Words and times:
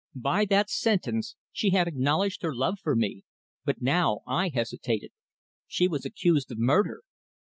By 0.15 0.45
that 0.45 0.71
sentence 0.71 1.35
she 1.51 1.69
had 1.69 1.87
acknowledged 1.87 2.41
her 2.41 2.55
love 2.55 2.79
for 2.81 2.95
me, 2.95 3.23
but 3.65 3.83
now 3.83 4.21
I 4.25 4.49
hesitated. 4.49 5.11
She 5.67 5.87
was 5.87 6.05
accused 6.07 6.51
of 6.51 6.57
murder. 6.57 7.03